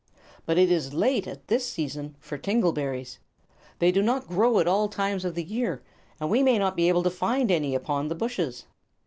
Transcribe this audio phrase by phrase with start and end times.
[0.47, 3.19] But it is late, at this season, for tingle berries.
[3.77, 5.83] They do not grow at all times of the year,
[6.19, 8.65] and we may not be able to find any upon the bushes."